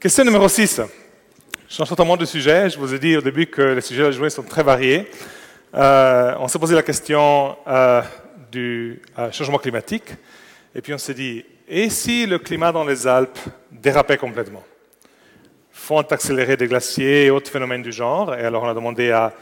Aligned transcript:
Question 0.00 0.24
numéro 0.24 0.48
6. 0.48 0.82
Je 1.68 1.74
change 1.74 1.88
totalement 1.88 2.16
de 2.16 2.26
sujet. 2.26 2.68
Je 2.68 2.78
vous 2.78 2.92
ai 2.92 2.98
dit 2.98 3.16
au 3.16 3.22
début 3.22 3.46
que 3.46 3.62
les 3.62 3.80
sujets 3.80 4.02
de 4.02 4.06
la 4.06 4.10
journée 4.12 4.28
sont 4.28 4.42
très 4.42 4.62
variés. 4.62 5.10
Euh, 5.74 6.34
on 6.38 6.46
s'est 6.46 6.58
posé 6.58 6.74
la 6.74 6.82
question 6.82 7.56
euh, 7.66 8.02
du 8.52 9.00
euh, 9.18 9.32
changement 9.32 9.58
climatique. 9.58 10.10
Et 10.74 10.82
puis 10.82 10.92
on 10.92 10.98
s'est 10.98 11.14
dit, 11.14 11.44
et 11.66 11.88
si 11.88 12.26
le 12.26 12.38
climat 12.38 12.70
dans 12.70 12.84
les 12.84 13.06
Alpes 13.06 13.38
dérapait 13.72 14.18
complètement? 14.18 14.62
Font 15.72 16.00
accélérer 16.00 16.56
des 16.56 16.66
glaciers 16.66 17.26
et 17.26 17.30
autres 17.30 17.50
phénomènes 17.50 17.82
du 17.82 17.92
genre? 17.92 18.34
Et 18.34 18.44
alors 18.44 18.64
on 18.64 18.68
a 18.68 18.74
demandé 18.74 19.10
à 19.10 19.32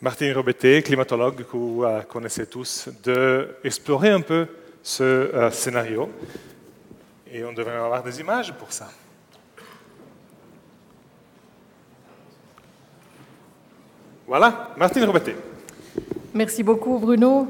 Martine 0.00 0.32
Robeté, 0.32 0.82
climatologue 0.82 1.44
que 1.44 1.56
vous 1.56 1.84
connaissez 2.08 2.46
tous, 2.46 2.88
d'explorer 3.02 4.10
un 4.10 4.20
peu 4.20 4.46
ce 4.82 5.48
scénario. 5.52 6.10
Et 7.32 7.44
on 7.44 7.52
devrait 7.52 7.76
avoir 7.76 8.02
des 8.02 8.20
images 8.20 8.52
pour 8.52 8.72
ça. 8.72 8.88
Voilà, 14.26 14.70
Martine 14.76 15.04
Robeté. 15.04 15.36
Merci 16.34 16.64
beaucoup, 16.64 16.98
Bruno. 16.98 17.46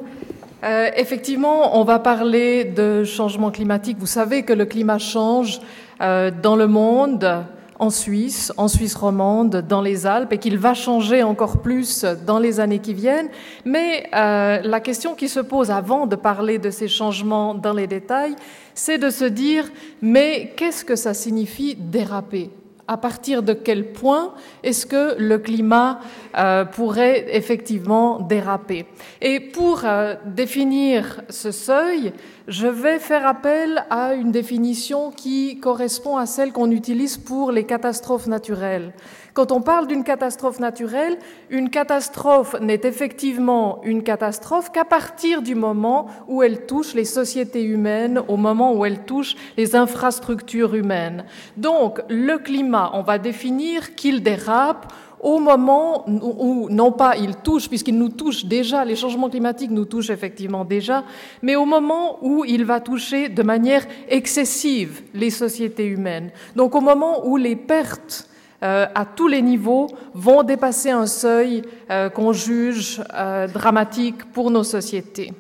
Euh, 0.63 0.91
effectivement, 0.95 1.81
on 1.81 1.85
va 1.85 1.99
parler 1.99 2.65
de 2.65 3.03
changement 3.03 3.51
climatique. 3.51 3.97
Vous 3.99 4.05
savez 4.05 4.43
que 4.43 4.53
le 4.53 4.67
climat 4.67 4.99
change 4.99 5.61
euh, 6.03 6.31
dans 6.31 6.55
le 6.55 6.67
monde, 6.67 7.47
en 7.79 7.89
Suisse, 7.89 8.53
en 8.59 8.69
Suisse 8.69 8.95
romande, 8.95 9.65
dans 9.67 9.81
les 9.81 10.07
Alpes, 10.07 10.35
et 10.35 10.39
qu'il 10.39 10.59
va 10.59 10.75
changer 10.75 11.23
encore 11.23 11.63
plus 11.63 12.05
dans 12.27 12.39
les 12.39 12.61
années 12.61 12.81
qui 12.81 12.93
viennent. 12.93 13.31
Mais 13.65 14.11
euh, 14.15 14.61
la 14.63 14.81
question 14.81 15.15
qui 15.15 15.31
se 15.31 15.41
pose 15.41 15.71
avant 15.71 16.07
de 16.07 16.17
parler 16.17 16.59
de 16.59 16.69
ces 16.69 16.89
changements 16.89 17.55
dans 17.55 17.73
les 17.73 17.87
détails, 17.87 18.37
c'est 18.75 18.99
de 18.99 19.09
se 19.09 19.25
dire, 19.25 19.65
mais 20.03 20.53
qu'est-ce 20.57 20.85
que 20.85 20.95
ça 20.95 21.15
signifie 21.15 21.75
déraper? 21.75 22.51
À 22.89 22.97
partir 22.97 23.43
de 23.43 23.53
quel 23.53 23.93
point 23.93 24.35
est-ce 24.63 24.87
que 24.87 25.17
le 25.19 25.39
climat 25.39 26.01
euh, 26.37 26.65
pourrait 26.65 27.27
effectivement 27.37 28.21
déraper? 28.21 28.87
Et 29.21 29.41
pour 29.41 29.83
euh, 29.85 30.15
définir 30.25 31.23
ce 31.29 31.51
seuil, 31.51 32.13
je 32.49 32.69
vais 32.69 33.01
faire 33.01 33.27
appel 33.27 33.85
à 33.91 34.15
une 34.15 34.31
définition 34.31 35.11
qui 35.11 35.59
correspond 35.59 36.17
à 36.17 36.27
celle 36.27 36.53
qu'on 36.53 36.71
utilise 36.71 37.17
pour 37.17 37.51
les 37.51 37.65
catastrophes 37.65 38.29
naturelles. 38.29 38.93
Quand 39.35 39.53
on 39.53 39.61
parle 39.61 39.87
d'une 39.87 40.05
catastrophe 40.05 40.61
naturelle, 40.61 41.19
une 41.51 41.71
catastrophe 41.71 42.55
n'est 42.61 42.81
effectivement 42.85 43.81
une 43.83 44.03
catastrophe 44.03 44.71
qu'à 44.71 44.85
partir 44.85 45.43
du 45.43 45.55
moment 45.55 46.07
où 46.29 46.43
elle 46.43 46.67
touche 46.67 46.95
les 46.95 47.05
sociétés 47.05 47.65
humaines, 47.65 48.23
au 48.29 48.37
moment 48.37 48.73
où 48.75 48.85
elle 48.85 49.05
touche 49.05 49.35
les 49.57 49.75
infrastructures 49.75 50.75
humaines. 50.75 51.25
Donc, 51.57 52.01
le 52.09 52.39
climat, 52.39 52.93
on 52.95 53.03
va 53.03 53.19
définir 53.19 53.95
qu'il 53.95 54.23
dérape 54.23 54.93
au 55.21 55.39
moment 55.39 56.05
où, 56.09 56.69
non 56.71 56.93
pas 56.93 57.17
il 57.17 57.37
touche, 57.37 57.69
puisqu'il 57.69 57.99
nous 57.99 58.11
touche 58.11 58.45
déjà, 58.45 58.85
les 58.85 58.97
changements 58.97 59.31
climatiques 59.31 59.71
nous 59.71 59.85
touchent 59.85 60.11
effectivement 60.11 60.65
déjà, 60.65 61.05
mais 61.43 61.57
au 61.57 61.65
moment 61.65 62.19
où 62.23 62.45
il 62.45 62.65
va 62.65 62.81
toucher 62.81 63.29
de 63.29 63.43
manière 63.43 63.87
excessive 64.09 65.03
les 65.15 65.31
sociétés 65.31 65.87
humaines. 65.87 66.31
Donc 66.55 66.75
au 66.75 66.81
moment 66.81 67.27
où 67.27 67.37
les 67.37 67.57
pertes 67.57 68.29
euh, 68.63 68.87
à 68.95 69.05
tous 69.05 69.29
les 69.29 69.43
niveaux 69.43 69.87
vont 70.15 70.43
dépasser 70.43 70.91
un 70.91 71.07
seuil 71.07 71.63
euh, 71.91 72.09
qu'on 72.09 72.33
juge 72.33 73.03
euh, 73.15 73.47
dramatique 73.49 74.25
pour 74.33 74.51
nos 74.51 74.65
sociétés. 74.65 75.33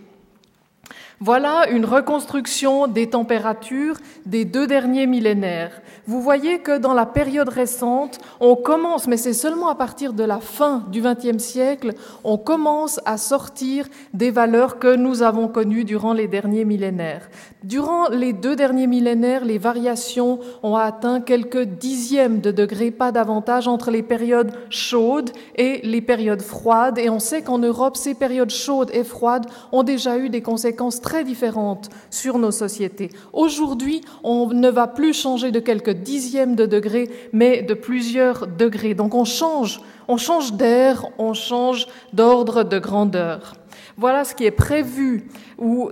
Voilà 1.20 1.70
une 1.70 1.86
reconstruction 1.86 2.88
des 2.88 3.08
températures 3.08 3.96
des 4.26 4.44
deux 4.44 4.66
derniers 4.66 5.06
millénaires. 5.06 5.80
Vous 6.06 6.20
voyez 6.20 6.58
que 6.58 6.76
dans 6.76 6.92
la 6.92 7.06
période 7.06 7.48
récente, 7.48 8.18
on 8.38 8.54
commence, 8.54 9.06
mais 9.06 9.16
c'est 9.16 9.32
seulement 9.32 9.70
à 9.70 9.74
partir 9.74 10.12
de 10.12 10.24
la 10.24 10.40
fin 10.40 10.84
du 10.92 11.00
XXe 11.00 11.42
siècle, 11.42 11.94
on 12.22 12.36
commence 12.36 13.00
à 13.06 13.16
sortir 13.16 13.86
des 14.12 14.30
valeurs 14.30 14.78
que 14.78 14.94
nous 14.94 15.22
avons 15.22 15.48
connues 15.48 15.84
durant 15.84 16.12
les 16.12 16.28
derniers 16.28 16.66
millénaires. 16.66 17.30
Durant 17.64 18.10
les 18.10 18.34
deux 18.34 18.54
derniers 18.54 18.86
millénaires, 18.86 19.46
les 19.46 19.58
variations 19.58 20.38
ont 20.62 20.76
atteint 20.76 21.22
quelques 21.22 21.62
dixièmes 21.62 22.42
de 22.42 22.50
degrés, 22.50 22.90
pas 22.90 23.10
davantage, 23.10 23.68
entre 23.68 23.90
les 23.90 24.02
périodes 24.02 24.52
chaudes 24.68 25.30
et 25.56 25.80
les 25.82 26.02
périodes 26.02 26.42
froides. 26.42 26.98
Et 26.98 27.08
on 27.08 27.20
sait 27.20 27.40
qu'en 27.40 27.58
Europe, 27.58 27.96
ces 27.96 28.14
périodes 28.14 28.50
chaudes 28.50 28.90
et 28.92 29.02
froides 29.02 29.46
ont 29.72 29.82
déjà 29.82 30.18
eu 30.18 30.28
des 30.28 30.42
conséquences 30.42 31.00
très 31.06 31.22
différentes 31.22 31.88
sur 32.10 32.36
nos 32.36 32.50
sociétés. 32.50 33.10
Aujourd'hui, 33.32 34.00
on 34.24 34.48
ne 34.48 34.68
va 34.68 34.88
plus 34.88 35.14
changer 35.14 35.52
de 35.52 35.60
quelques 35.60 35.94
dixièmes 35.94 36.56
de 36.56 36.66
degrés, 36.66 37.08
mais 37.32 37.62
de 37.62 37.74
plusieurs 37.74 38.48
degrés. 38.48 38.94
Donc 38.94 39.14
on 39.14 39.24
change, 39.24 39.80
on 40.08 40.16
change 40.16 40.54
d'air, 40.54 41.06
on 41.18 41.32
change 41.32 41.86
d'ordre 42.12 42.64
de 42.64 42.80
grandeur. 42.80 43.54
Voilà 43.98 44.24
ce 44.24 44.34
qui 44.34 44.44
est 44.44 44.50
prévu 44.50 45.26
ou 45.58 45.88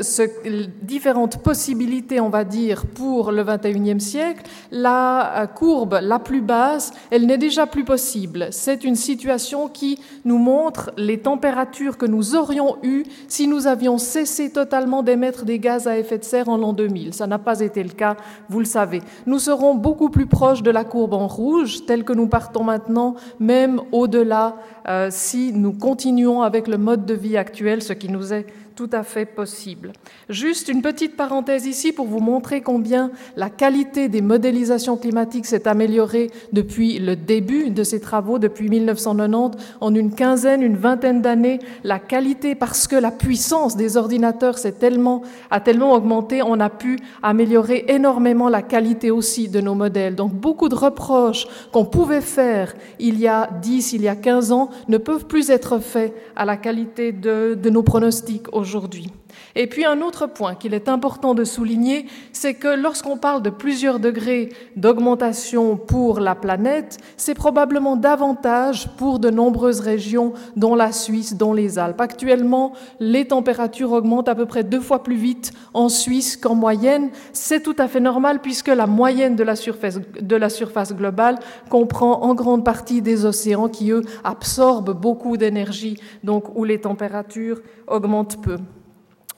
différentes 0.83 1.43
possibilités, 1.43 2.21
on 2.21 2.29
va 2.29 2.45
dire, 2.45 2.85
pour 2.85 3.33
le 3.33 3.43
21e 3.43 3.99
siècle. 3.99 4.43
La 4.71 5.43
euh, 5.43 5.47
courbe 5.47 5.99
la 6.03 6.19
plus 6.19 6.43
basse, 6.43 6.93
elle 7.11 7.25
n'est 7.25 7.39
déjà 7.39 7.67
plus 7.67 7.85
possible. 7.85 8.49
C'est 8.51 8.85
une 8.85 8.95
situation 8.95 9.69
qui 9.69 9.99
nous 10.27 10.37
montre 10.37 10.93
les 10.99 11.19
températures 11.19 11.97
que 11.97 12.05
nous 12.05 12.37
aurions 12.37 12.77
eues 12.83 13.05
si 13.27 13.49
nous 13.49 13.67
avions 13.67 13.97
cessé 13.97 14.51
totalement 14.51 15.03
d'émettre 15.03 15.47
des 15.47 15.59
gaz 15.59 15.87
à 15.87 15.99
effet 15.99 16.19
de 16.19 16.25
serre 16.25 16.51
en 16.51 16.59
l'an 16.59 16.75
2000. 16.75 17.15
Ça 17.15 17.27
n'a 17.27 17.39
pas 17.39 17.61
été 17.61 17.83
le 17.83 17.89
cas, 17.89 18.17
vous 18.51 18.59
le 18.59 18.67
savez. 18.67 19.01
Nous 19.27 19.39
serons 19.39 19.75
beaucoup 19.75 20.11
plus 20.11 20.27
proches 20.27 20.63
de 20.63 20.71
la 20.71 20.85
courbe 20.85 21.15
en 21.15 21.27
rouge, 21.27 21.87
telle 21.87 22.05
que 22.05 22.13
nous 22.13 22.29
partons 22.29 22.65
maintenant, 22.65 23.15
même 23.41 23.81
au-delà, 23.93 24.57
euh, 24.89 25.09
si 25.11 25.55
nous 25.55 25.73
continuons 25.73 26.43
avec 26.43 26.69
le 26.69 26.77
mode 26.77 27.07
de 27.07 27.15
vie 27.15 27.39
actuel, 27.39 27.83
qui 27.95 28.09
nous 28.09 28.33
est 28.33 28.47
tout 28.77 28.91
à 28.93 29.05
fait 29.05 29.25
possible. 29.25 29.93
Juste 30.29 30.69
une 30.69 30.83
petite 30.83 31.17
parenthèse 31.17 31.67
ici 31.67 31.93
pour 31.93 32.07
vous 32.07 32.19
montrer 32.19 32.61
combien 32.61 33.11
la 33.37 33.49
qualité 33.49 34.09
des 34.09 34.21
modélisations 34.21 34.97
climatiques 34.97 35.47
s'est 35.47 35.69
améliorée 35.69 36.31
depuis 36.53 36.99
le 36.99 37.15
début 37.15 37.71
de 37.71 37.85
ces 37.85 38.01
travaux, 38.01 38.39
depuis 38.39 38.69
1990. 38.69 39.59
En 39.81 39.95
une 39.95 40.13
quinzaine, 40.13 40.63
une 40.63 40.77
vingtaine 40.77 41.23
d'années, 41.23 41.61
la 41.85 41.99
qualité, 41.99 42.55
parce 42.55 42.89
que 42.89 42.97
la 42.97 43.11
puissance 43.11 43.77
des 43.77 43.97
ordinateurs 43.97 44.59
tellement, 44.73 45.23
a 45.51 45.61
tellement 45.61 45.93
augmenté, 45.93 46.43
on 46.43 46.59
a 46.59 46.71
pu 46.71 46.99
améliorer 47.23 47.85
énormément 47.89 48.49
la 48.49 48.63
qualité 48.63 49.11
aussi 49.11 49.49
de 49.49 49.61
nos 49.61 49.75
modèles. 49.75 50.15
Donc 50.17 50.33
beaucoup 50.33 50.69
de 50.69 50.75
reproches 50.75 51.47
qu'on 51.73 51.85
pouvait 51.85 52.21
faire 52.21 52.75
il 52.99 53.21
y 53.21 53.29
a 53.29 53.49
10, 53.63 53.93
il 53.93 54.03
y 54.03 54.09
a 54.09 54.17
15 54.17 54.53
ans 54.53 54.71
ne 54.89 54.99
peuvent 54.99 55.27
plus 55.27 55.51
être 55.51 55.79
faits 55.79 56.15
à 56.35 56.45
la 56.45 56.57
qualité 56.57 57.13
de, 57.13 57.55
de 57.55 57.71
nos 57.71 57.83
pronostics 57.83 58.47
aujourd'hui. 58.65 59.13
Et 59.55 59.67
puis 59.67 59.85
un 59.85 60.01
autre 60.01 60.27
point 60.27 60.55
qu'il 60.55 60.75
est 60.75 60.89
important 60.89 61.35
de 61.35 61.45
souligner, 61.45 62.07
c'est 62.33 62.55
que 62.55 62.69
lorsqu'on 62.69 63.17
parle 63.17 63.43
de 63.43 63.51
plusieurs 63.51 64.01
degrés 64.01 64.51
d'augmentation 64.77 65.77
pour 65.77 66.21
la 66.21 66.35
planète, 66.35 66.99
c'est 67.17 67.35
probablement 67.35 67.97
davantage 67.97 68.89
pour 68.97 69.19
de 69.19 69.31
nombreuses 69.31 69.81
régions, 69.81 70.33
dont 70.57 70.75
la 70.75 70.93
Suisse, 70.93 71.35
dont 71.35 71.53
les 71.53 71.79
Alpes. 71.79 72.01
Actuellement, 72.01 72.73
les 73.01 73.27
températures 73.27 73.93
augmentent 73.93 74.29
à 74.29 74.35
peu 74.35 74.47
près 74.47 74.65
deux 74.65 74.81
fois 74.81 75.03
plus 75.03 75.17
vite 75.17 75.53
en 75.73 75.89
Suisse 75.89 76.37
qu'en 76.37 76.55
moyenne. 76.55 77.11
C'est 77.33 77.63
tout 77.63 77.77
à 77.79 77.89
fait 77.89 78.01
normal 78.01 78.41
puisque 78.41 78.69
la 78.69 78.87
moyenne 78.87 79.37
de 79.37 79.45
la 79.45 79.57
surface, 79.57 80.01
de 80.21 80.37
la 80.37 80.49
surface 80.49 80.95
globale 80.95 81.39
comprend 81.71 82.23
en 82.23 82.35
grande 82.35 82.65
partie 82.65 83.03
des 83.03 83.25
océans 83.25 83.69
qui, 83.69 83.91
eux, 83.91 84.03
absorbent 84.23 84.93
beaucoup 84.93 85.37
d'énergie, 85.37 85.99
donc 86.23 86.57
où 86.57 86.65
les 86.65 86.81
températures 86.81 87.61
augmentent 87.87 88.41
peu. 88.43 88.59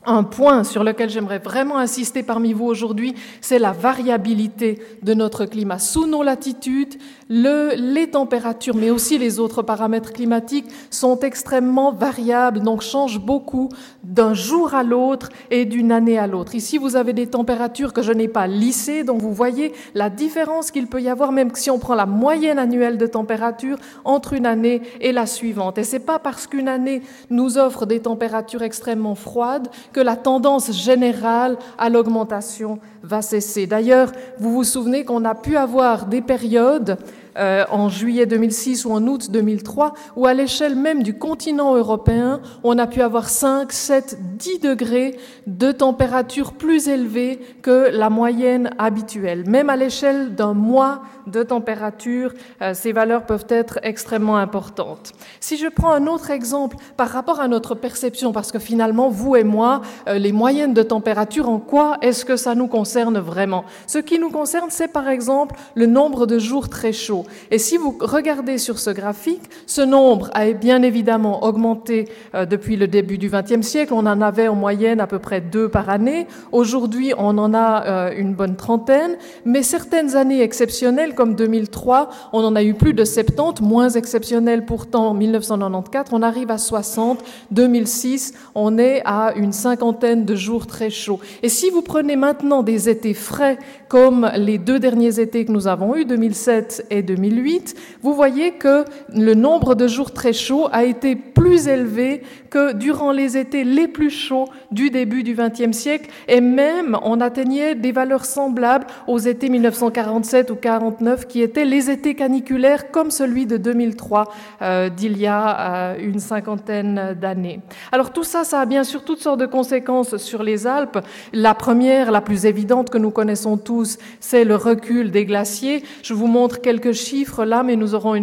Un 0.08 0.22
point 0.22 0.62
sur 0.62 0.84
lequel 0.84 1.10
j'aimerais 1.10 1.40
vraiment 1.40 1.78
insister 1.78 2.22
parmi 2.22 2.52
vous 2.52 2.66
aujourd'hui, 2.66 3.16
c'est 3.40 3.58
la 3.58 3.72
variabilité 3.72 4.78
de 5.02 5.14
notre 5.14 5.46
climat. 5.46 5.80
Sous 5.80 6.06
nos 6.06 6.22
latitudes, 6.22 6.94
le, 7.28 7.72
les 7.74 8.08
températures, 8.08 8.76
mais 8.76 8.90
aussi 8.90 9.18
les 9.18 9.40
autres 9.40 9.62
paramètres 9.62 10.12
climatiques 10.12 10.66
sont 10.90 11.18
extrêmement 11.18 11.90
variables, 11.90 12.60
donc 12.60 12.82
changent 12.82 13.18
beaucoup 13.18 13.68
d'un 14.04 14.32
jour 14.32 14.74
à 14.74 14.84
l'autre 14.84 15.30
et 15.50 15.64
d'une 15.64 15.90
année 15.90 16.18
à 16.18 16.28
l'autre. 16.28 16.54
Ici, 16.54 16.78
vous 16.78 16.94
avez 16.94 17.12
des 17.12 17.26
températures 17.26 17.92
que 17.92 18.02
je 18.02 18.12
n'ai 18.12 18.28
pas 18.28 18.46
lissées, 18.46 19.02
donc 19.02 19.20
vous 19.20 19.32
voyez 19.32 19.72
la 19.94 20.08
différence 20.08 20.70
qu'il 20.70 20.86
peut 20.86 21.02
y 21.02 21.08
avoir, 21.08 21.32
même 21.32 21.50
si 21.54 21.68
on 21.68 21.80
prend 21.80 21.96
la 21.96 22.06
moyenne 22.06 22.60
annuelle 22.60 22.96
de 22.96 23.08
température 23.08 23.76
entre 24.04 24.34
une 24.34 24.46
année 24.46 24.82
et 25.00 25.10
la 25.10 25.26
suivante. 25.26 25.78
Et 25.78 25.84
c'est 25.84 25.98
pas 25.98 26.20
parce 26.20 26.46
qu'une 26.46 26.68
année 26.68 27.02
nous 27.28 27.58
offre 27.58 27.86
des 27.86 27.98
températures 27.98 28.62
extrêmement 28.62 29.16
froides 29.16 29.68
que 29.96 30.00
la 30.02 30.16
tendance 30.16 30.72
générale 30.72 31.56
à 31.78 31.88
l'augmentation 31.88 32.80
va 33.02 33.22
cesser. 33.22 33.66
D'ailleurs, 33.66 34.12
vous 34.38 34.52
vous 34.52 34.62
souvenez 34.62 35.06
qu'on 35.06 35.24
a 35.24 35.34
pu 35.34 35.56
avoir 35.56 36.04
des 36.04 36.20
périodes 36.20 36.98
euh, 37.38 37.64
en 37.70 37.88
juillet 37.88 38.26
2006 38.26 38.84
ou 38.84 38.92
en 38.92 39.06
août 39.06 39.30
2003, 39.30 39.94
où 40.16 40.26
à 40.26 40.34
l'échelle 40.34 40.76
même 40.76 41.02
du 41.02 41.16
continent 41.18 41.74
européen, 41.74 42.42
on 42.62 42.78
a 42.78 42.86
pu 42.86 43.00
avoir 43.00 43.30
5, 43.30 43.72
7, 43.72 44.18
10 44.36 44.58
degrés 44.58 45.16
de 45.46 45.72
température 45.72 46.52
plus 46.52 46.88
élevée 46.88 47.40
que 47.62 47.88
la 47.90 48.10
moyenne 48.10 48.68
habituelle. 48.76 49.48
Même 49.48 49.70
à 49.70 49.76
l'échelle 49.76 50.34
d'un 50.34 50.52
mois 50.52 51.00
de 51.26 51.42
température, 51.42 52.32
euh, 52.62 52.72
ces 52.74 52.92
valeurs 52.92 53.26
peuvent 53.26 53.46
être 53.48 53.78
extrêmement 53.82 54.36
importantes. 54.36 55.12
Si 55.40 55.56
je 55.56 55.66
prends 55.68 55.92
un 55.92 56.06
autre 56.06 56.30
exemple 56.30 56.76
par 56.96 57.08
rapport 57.08 57.40
à 57.40 57.48
notre 57.48 57.74
perception, 57.74 58.32
parce 58.32 58.52
que 58.52 58.58
finalement, 58.58 59.08
vous 59.08 59.36
et 59.36 59.44
moi, 59.44 59.82
euh, 60.08 60.18
les 60.18 60.32
moyennes 60.32 60.74
de 60.74 60.82
température, 60.82 61.48
en 61.48 61.58
quoi 61.58 61.98
est-ce 62.02 62.24
que 62.24 62.36
ça 62.36 62.54
nous 62.54 62.68
concerne 62.68 63.18
vraiment? 63.18 63.64
Ce 63.86 63.98
qui 63.98 64.18
nous 64.18 64.30
concerne, 64.30 64.70
c'est 64.70 64.92
par 64.92 65.08
exemple 65.08 65.56
le 65.74 65.86
nombre 65.86 66.26
de 66.26 66.38
jours 66.38 66.68
très 66.68 66.92
chauds. 66.92 67.26
Et 67.50 67.58
si 67.58 67.76
vous 67.76 67.96
regardez 68.00 68.58
sur 68.58 68.78
ce 68.78 68.90
graphique, 68.90 69.42
ce 69.66 69.82
nombre 69.82 70.30
a 70.34 70.52
bien 70.52 70.82
évidemment 70.82 71.44
augmenté 71.44 72.08
euh, 72.34 72.46
depuis 72.46 72.76
le 72.76 72.86
début 72.86 73.18
du 73.18 73.28
XXe 73.28 73.66
siècle. 73.66 73.92
On 73.94 74.06
en 74.06 74.20
avait 74.20 74.48
en 74.48 74.54
moyenne 74.54 75.00
à 75.00 75.06
peu 75.06 75.18
près 75.18 75.40
deux 75.40 75.68
par 75.68 75.88
année. 75.88 76.26
Aujourd'hui, 76.52 77.12
on 77.18 77.36
en 77.38 77.52
a 77.52 78.12
une 78.16 78.34
bonne 78.34 78.56
trentaine. 78.56 79.16
Mais 79.44 79.62
certaines 79.62 80.16
années 80.16 80.42
exceptionnelles, 80.42 81.14
comme 81.16 81.34
2003, 81.34 82.10
on 82.32 82.44
en 82.44 82.54
a 82.54 82.62
eu 82.62 82.74
plus 82.74 82.94
de 82.94 83.04
70, 83.04 83.62
moins 83.62 83.88
exceptionnel 83.88 84.64
pourtant 84.64 85.08
en 85.08 85.14
1994, 85.14 86.10
on 86.12 86.22
arrive 86.22 86.52
à 86.52 86.58
60, 86.58 87.24
2006, 87.50 88.34
on 88.54 88.78
est 88.78 89.02
à 89.04 89.32
une 89.34 89.52
cinquantaine 89.52 90.24
de 90.24 90.36
jours 90.36 90.68
très 90.68 90.90
chauds. 90.90 91.18
Et 91.42 91.48
si 91.48 91.70
vous 91.70 91.82
prenez 91.82 92.14
maintenant 92.14 92.62
des 92.62 92.88
étés 92.88 93.14
frais, 93.14 93.58
comme 93.88 94.30
les 94.36 94.58
deux 94.58 94.78
derniers 94.78 95.18
étés 95.18 95.44
que 95.44 95.52
nous 95.52 95.66
avons 95.66 95.96
eus, 95.96 96.04
2007 96.04 96.86
et 96.90 97.02
2008, 97.02 97.74
vous 98.02 98.14
voyez 98.14 98.52
que 98.52 98.84
le 99.12 99.34
nombre 99.34 99.74
de 99.74 99.88
jours 99.88 100.12
très 100.12 100.32
chauds 100.32 100.68
a 100.70 100.84
été 100.84 101.16
plus 101.16 101.68
élevé 101.68 102.22
que 102.50 102.72
durant 102.72 103.12
les 103.12 103.36
étés 103.36 103.64
les 103.64 103.88
plus 103.88 104.10
chauds 104.10 104.46
du 104.70 104.90
début 104.90 105.22
du 105.22 105.34
XXe 105.34 105.76
siècle, 105.76 106.10
et 106.28 106.40
même 106.40 106.98
on 107.02 107.20
atteignait 107.20 107.74
des 107.74 107.92
valeurs 107.92 108.24
semblables 108.24 108.86
aux 109.06 109.18
étés 109.18 109.48
1947 109.48 110.50
ou 110.50 110.56
49, 110.56 111.05
qui 111.14 111.42
étaient 111.42 111.64
les 111.64 111.90
étés 111.90 112.14
caniculaires 112.14 112.90
comme 112.90 113.10
celui 113.10 113.46
de 113.46 113.56
2003, 113.56 114.24
euh, 114.62 114.88
d'il 114.88 115.18
y 115.18 115.26
a 115.26 115.92
euh, 115.92 115.96
une 116.00 116.18
cinquantaine 116.18 117.16
d'années. 117.20 117.60
Alors 117.92 118.12
tout 118.12 118.24
ça, 118.24 118.44
ça 118.44 118.60
a 118.60 118.66
bien 118.66 118.84
sûr 118.84 119.04
toutes 119.04 119.20
sortes 119.20 119.40
de 119.40 119.46
conséquences 119.46 120.16
sur 120.16 120.42
les 120.42 120.66
Alpes. 120.66 120.98
La 121.32 121.54
première, 121.54 122.10
la 122.10 122.20
plus 122.20 122.46
évidente 122.46 122.90
que 122.90 122.98
nous 122.98 123.10
connaissons 123.10 123.56
tous, 123.56 123.98
c'est 124.20 124.44
le 124.44 124.56
recul 124.56 125.10
des 125.10 125.24
glaciers. 125.24 125.84
Je 126.02 126.14
vous 126.14 126.26
montre 126.26 126.60
quelques 126.60 126.92
chiffres 126.92 127.44
là, 127.44 127.62
mais 127.62 127.76
nous 127.76 127.94
aurons 127.94 128.16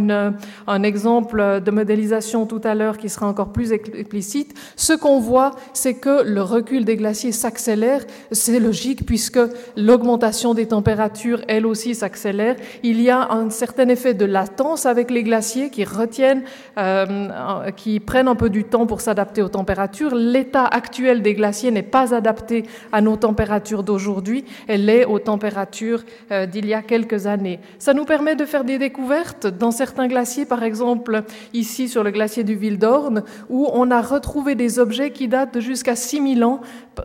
un 0.68 0.83
exemple 0.83 1.62
de 1.62 1.71
modélisation 1.71 2.45
tout 2.45 2.62
à 2.63 2.75
l'heure 2.75 2.97
qui 2.97 3.09
sera 3.09 3.27
encore 3.27 3.53
plus 3.53 3.71
explicite. 3.71 4.53
Ce 4.75 4.94
qu'on 4.94 5.19
voit, 5.19 5.51
c'est 5.74 5.94
que 5.94 6.24
le 6.24 6.41
recul 6.41 6.86
des 6.86 6.97
glaciers 6.97 7.31
s'accélère. 7.31 8.01
C'est 8.31 8.59
logique 8.59 9.06
puisque 9.06 9.39
l'augmentation 9.77 10.53
des 10.53 10.68
températures, 10.68 11.41
elle 11.47 11.65
aussi, 11.65 11.95
s'accélère. 11.95 12.56
Il 12.81 13.01
y 13.01 13.09
a 13.09 13.31
un 13.31 13.49
certain 13.49 13.87
effet 13.89 14.13
de 14.13 14.25
latence 14.25 14.85
avec 14.85 15.11
les 15.11 15.23
glaciers 15.23 15.69
qui 15.69 15.83
retiennent, 15.83 16.43
euh, 16.77 17.71
qui 17.71 17.99
prennent 17.99 18.27
un 18.27 18.35
peu 18.35 18.49
du 18.49 18.63
temps 18.63 18.85
pour 18.85 19.01
s'adapter 19.01 19.41
aux 19.41 19.49
températures. 19.49 20.15
L'état 20.15 20.65
actuel 20.65 21.21
des 21.21 21.33
glaciers 21.33 21.71
n'est 21.71 21.83
pas 21.83 22.15
adapté 22.15 22.63
à 22.91 23.01
nos 23.01 23.15
températures 23.15 23.83
d'aujourd'hui. 23.83 24.45
Elle 24.67 24.89
est 24.89 25.05
aux 25.05 25.19
températures 25.19 26.03
euh, 26.31 26.45
d'il 26.45 26.65
y 26.65 26.73
a 26.73 26.81
quelques 26.81 27.27
années. 27.27 27.59
Ça 27.79 27.93
nous 27.93 28.05
permet 28.05 28.35
de 28.35 28.45
faire 28.45 28.63
des 28.63 28.77
découvertes 28.77 29.47
dans 29.47 29.71
certains 29.71 30.07
glaciers, 30.07 30.45
par 30.45 30.63
exemple 30.63 31.23
ici 31.53 31.89
sur 31.89 32.03
le 32.03 32.11
glacier 32.11 32.43
du 32.43 32.55
Vildorn, 32.55 33.23
où 33.49 33.67
on 33.73 33.91
a 33.91 34.01
retrouvé 34.01 34.55
des 34.55 34.79
objets 34.79 35.11
qui 35.11 35.27
datent 35.27 35.53
de 35.55 35.59
jusqu'à 35.59 35.95
6000 35.95 36.43
ans, 36.43 36.61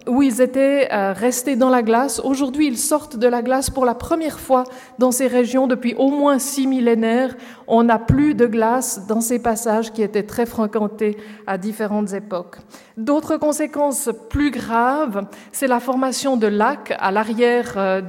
où 0.06 0.22
ils 0.22 0.40
étaient 0.40 0.88
euh, 0.92 1.12
restés 1.12 1.56
dans 1.56 1.70
la 1.70 1.82
glace. 1.82 2.20
Aujourd'hui, 2.22 2.66
ils 2.66 2.78
sortent 2.78 3.16
de 3.16 3.26
la 3.26 3.42
glace 3.42 3.70
pour 3.70 3.84
la 3.84 3.94
première 3.94 4.38
fois 4.38 4.64
dans 4.98 5.10
ces 5.10 5.26
régions 5.26 5.57
depuis 5.66 5.94
au 5.94 6.08
moins 6.08 6.38
six 6.38 6.66
millénaires. 6.66 7.34
On 7.66 7.82
n'a 7.82 7.98
plus 7.98 8.34
de 8.34 8.46
glace 8.46 9.06
dans 9.06 9.20
ces 9.20 9.38
passages 9.38 9.92
qui 9.92 10.02
étaient 10.02 10.22
très 10.22 10.46
fréquentés 10.46 11.16
à 11.46 11.58
différentes 11.58 12.12
époques. 12.12 12.56
D'autres 12.96 13.36
conséquences 13.36 14.10
plus 14.30 14.50
graves, 14.50 15.26
c'est 15.52 15.66
la 15.66 15.80
formation 15.80 16.36
de 16.36 16.46
lacs 16.46 16.96
euh, 17.76 18.00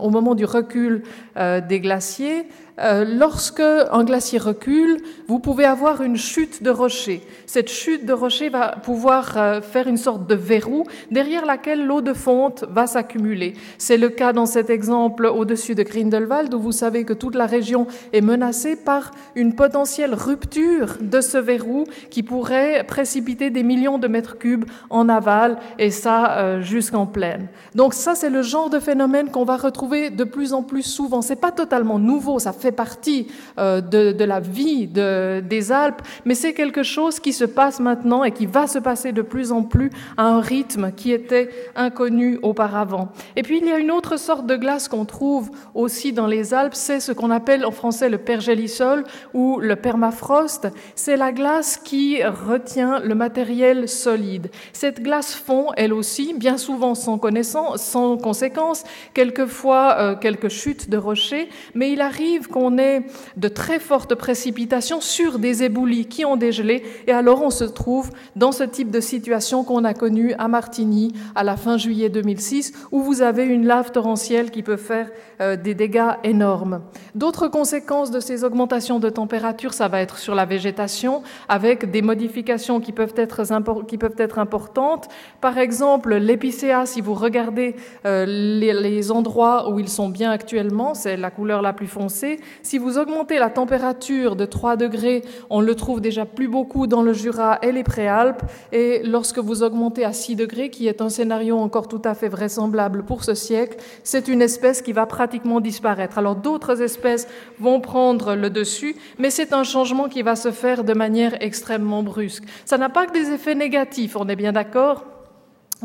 au 0.00 0.10
moment 0.10 0.34
du 0.34 0.44
recul 0.44 1.02
euh, 1.36 1.60
des 1.60 1.80
glaciers. 1.80 2.46
Euh, 2.80 3.04
lorsque 3.04 3.60
un 3.60 4.02
glacier 4.02 4.38
recule, 4.38 5.00
vous 5.28 5.38
pouvez 5.38 5.64
avoir 5.64 6.02
une 6.02 6.16
chute 6.16 6.62
de 6.62 6.70
rocher. 6.70 7.22
Cette 7.46 7.70
chute 7.70 8.04
de 8.04 8.12
rocher 8.12 8.48
va 8.48 8.76
pouvoir 8.82 9.34
euh, 9.36 9.60
faire 9.60 9.86
une 9.86 9.96
sorte 9.96 10.26
de 10.26 10.34
verrou 10.34 10.84
derrière 11.12 11.46
laquelle 11.46 11.86
l'eau 11.86 12.00
de 12.00 12.12
fonte 12.12 12.64
va 12.68 12.88
s'accumuler. 12.88 13.54
C'est 13.78 13.96
le 13.96 14.08
cas 14.08 14.32
dans 14.32 14.46
cet 14.46 14.70
exemple 14.70 15.26
au-dessus 15.26 15.76
de 15.76 15.84
Grindelwald 15.84 16.52
où 16.52 16.58
vous 16.58 16.72
savez 16.72 17.04
que 17.04 17.12
toute 17.12 17.36
la 17.36 17.46
région 17.46 17.86
est 18.12 18.20
menacée 18.20 18.74
par 18.74 19.12
une 19.36 19.54
potentielle 19.54 20.14
rupture 20.14 20.96
de 21.00 21.20
ce 21.20 21.38
verrou 21.38 21.84
qui 22.10 22.24
pourrait 22.24 22.84
précipiter 22.84 23.50
des 23.50 23.62
millions 23.62 23.98
de 23.98 24.08
mètres 24.08 24.36
cubes 24.36 24.64
en 24.90 25.08
aval 25.08 25.58
et 25.78 25.92
ça 25.92 26.38
euh, 26.38 26.60
jusqu'en 26.60 27.06
plaine. 27.06 27.46
Donc 27.76 27.94
ça 27.94 28.16
c'est 28.16 28.30
le 28.30 28.42
genre 28.42 28.68
de 28.68 28.80
phénomène 28.80 29.30
qu'on 29.30 29.44
va 29.44 29.56
retrouver 29.56 30.10
de 30.10 30.24
plus 30.24 30.52
en 30.52 30.64
plus 30.64 30.82
souvent. 30.82 31.22
C'est 31.22 31.36
pas 31.36 31.52
totalement 31.52 32.00
nouveau, 32.00 32.40
ça 32.40 32.52
partie 32.72 33.28
euh, 33.58 33.80
de, 33.80 34.24
la 34.24 34.40
vie 34.40 34.86
des 34.86 35.72
Alpes, 35.72 36.02
mais 36.24 36.34
c'est 36.34 36.54
quelque 36.54 36.82
chose 36.82 37.20
qui 37.20 37.32
se 37.32 37.44
passe 37.44 37.80
maintenant 37.80 38.24
et 38.24 38.32
qui 38.32 38.46
va 38.46 38.66
se 38.66 38.78
passer 38.78 39.12
de 39.12 39.22
plus 39.22 39.52
en 39.52 39.62
plus 39.62 39.90
à 40.16 40.24
un 40.24 40.40
rythme 40.40 40.92
qui 40.92 41.12
était 41.12 41.50
inconnu 41.76 42.38
auparavant. 42.42 43.08
Et 43.36 43.42
puis 43.42 43.58
il 43.58 43.66
y 43.66 43.72
a 43.72 43.78
une 43.78 43.90
autre 43.90 44.18
sorte 44.18 44.46
de 44.46 44.56
glace 44.56 44.88
qu'on 44.88 45.04
trouve 45.04 45.50
aussi 45.74 46.12
dans 46.12 46.26
les 46.26 46.54
Alpes, 46.54 46.74
c'est 46.74 47.00
ce 47.00 47.12
qu'on 47.12 47.30
appelle 47.30 47.66
en 47.66 47.70
français 47.70 48.08
le 48.08 48.18
pergélisol 48.18 49.04
ou 49.34 49.58
le 49.60 49.76
permafrost. 49.76 50.68
C'est 50.94 51.16
la 51.16 51.32
glace 51.32 51.76
qui 51.76 52.22
retient 52.22 53.00
le 53.00 53.14
matériel 53.14 53.88
solide. 53.88 54.50
Cette 54.72 55.02
glace 55.02 55.34
fond, 55.34 55.68
elle 55.76 55.92
aussi, 55.92 56.34
bien 56.34 56.56
souvent 56.56 56.94
sans 56.94 57.18
connaissance, 57.18 57.82
sans 57.82 58.16
conséquence, 58.16 58.84
quelquefois 59.12 59.96
euh, 59.98 60.16
quelques 60.16 60.48
chutes 60.48 60.90
de 60.90 60.96
rochers, 60.96 61.48
mais 61.74 61.92
il 61.92 62.00
arrive 62.00 62.48
qu'on 62.54 62.78
ait 62.78 63.02
de 63.36 63.48
très 63.48 63.80
fortes 63.80 64.14
précipitations 64.14 65.00
sur 65.00 65.40
des 65.40 65.64
éboulis 65.64 66.06
qui 66.06 66.24
ont 66.24 66.36
dégelé, 66.36 66.84
et 67.08 67.10
alors 67.10 67.42
on 67.42 67.50
se 67.50 67.64
trouve 67.64 68.12
dans 68.36 68.52
ce 68.52 68.62
type 68.62 68.92
de 68.92 69.00
situation 69.00 69.64
qu'on 69.64 69.82
a 69.82 69.92
connue 69.92 70.34
à 70.34 70.46
Martigny 70.46 71.12
à 71.34 71.42
la 71.42 71.56
fin 71.56 71.78
juillet 71.78 72.10
2006, 72.10 72.72
où 72.92 73.02
vous 73.02 73.22
avez 73.22 73.44
une 73.44 73.66
lave 73.66 73.90
torrentielle 73.90 74.52
qui 74.52 74.62
peut 74.62 74.76
faire 74.76 75.10
euh, 75.40 75.56
des 75.56 75.74
dégâts 75.74 76.12
énormes. 76.22 76.82
D'autres 77.16 77.48
conséquences 77.48 78.12
de 78.12 78.20
ces 78.20 78.44
augmentations 78.44 79.00
de 79.00 79.08
température, 79.08 79.74
ça 79.74 79.88
va 79.88 80.00
être 80.00 80.18
sur 80.18 80.36
la 80.36 80.44
végétation, 80.44 81.24
avec 81.48 81.90
des 81.90 82.02
modifications 82.02 82.78
qui 82.78 82.92
peuvent 82.92 83.14
être, 83.16 83.42
qui 83.88 83.98
peuvent 83.98 84.14
être 84.18 84.38
importantes. 84.38 85.08
Par 85.40 85.58
exemple, 85.58 86.14
l'épicéa, 86.14 86.86
si 86.86 87.00
vous 87.00 87.14
regardez 87.14 87.74
euh, 88.06 88.26
les, 88.26 88.72
les 88.72 89.10
endroits 89.10 89.68
où 89.72 89.80
ils 89.80 89.88
sont 89.88 90.08
bien 90.08 90.30
actuellement, 90.30 90.94
c'est 90.94 91.16
la 91.16 91.32
couleur 91.32 91.60
la 91.60 91.72
plus 91.72 91.88
foncée, 91.88 92.38
si 92.62 92.78
vous 92.78 92.98
augmentez 92.98 93.38
la 93.38 93.50
température 93.50 94.36
de 94.36 94.44
3 94.44 94.76
degrés, 94.76 95.22
on 95.50 95.60
le 95.60 95.74
trouve 95.74 96.00
déjà 96.00 96.24
plus 96.24 96.48
beaucoup 96.48 96.86
dans 96.86 97.02
le 97.02 97.12
Jura 97.12 97.58
et 97.62 97.72
les 97.72 97.84
Préalpes. 97.84 98.42
Et 98.72 99.02
lorsque 99.04 99.38
vous 99.38 99.62
augmentez 99.62 100.04
à 100.04 100.12
6 100.12 100.36
degrés, 100.36 100.70
qui 100.70 100.88
est 100.88 101.00
un 101.00 101.08
scénario 101.08 101.58
encore 101.58 101.88
tout 101.88 102.02
à 102.04 102.14
fait 102.14 102.28
vraisemblable 102.28 103.04
pour 103.04 103.24
ce 103.24 103.34
siècle, 103.34 103.78
c'est 104.02 104.28
une 104.28 104.42
espèce 104.42 104.82
qui 104.82 104.92
va 104.92 105.06
pratiquement 105.06 105.60
disparaître. 105.60 106.18
Alors 106.18 106.36
d'autres 106.36 106.82
espèces 106.82 107.28
vont 107.58 107.80
prendre 107.80 108.34
le 108.34 108.50
dessus, 108.50 108.96
mais 109.18 109.30
c'est 109.30 109.52
un 109.52 109.64
changement 109.64 110.08
qui 110.08 110.22
va 110.22 110.36
se 110.36 110.50
faire 110.50 110.84
de 110.84 110.94
manière 110.94 111.36
extrêmement 111.40 112.02
brusque. 112.02 112.44
Ça 112.64 112.78
n'a 112.78 112.88
pas 112.88 113.06
que 113.06 113.12
des 113.12 113.30
effets 113.30 113.54
négatifs, 113.54 114.16
on 114.16 114.28
est 114.28 114.36
bien 114.36 114.52
d'accord? 114.52 115.04